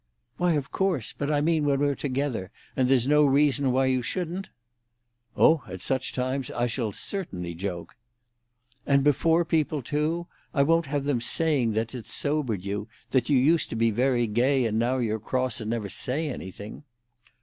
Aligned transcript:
"Why, 0.37 0.53
of 0.53 0.71
course. 0.71 1.13
But 1.15 1.31
I 1.31 1.41
mean 1.41 1.63
when 1.63 1.79
we're 1.79 1.93
together, 1.93 2.49
and 2.75 2.89
there's 2.89 3.05
no 3.05 3.23
reason 3.23 3.71
why 3.71 3.85
you 3.85 4.01
shouldn't?" 4.01 4.47
"Oh, 5.37 5.61
at 5.67 5.79
such 5.79 6.11
times 6.11 6.49
I 6.49 6.65
shall 6.65 6.91
certainly 6.91 7.53
joke." 7.53 7.95
"And 8.87 9.03
before 9.03 9.45
people, 9.45 9.83
too! 9.83 10.25
I 10.55 10.63
won't 10.63 10.87
have 10.87 11.03
them 11.03 11.21
saying 11.21 11.73
that 11.73 11.93
it's 11.93 12.15
sobered 12.15 12.65
you—that 12.65 13.29
you 13.29 13.37
used 13.37 13.69
to 13.69 13.75
be 13.75 13.91
very 13.91 14.25
gay, 14.25 14.65
and 14.65 14.79
now 14.79 14.97
you're 14.97 15.19
cross, 15.19 15.61
and 15.61 15.69
never 15.69 15.87
say 15.87 16.31
anything." 16.31 16.83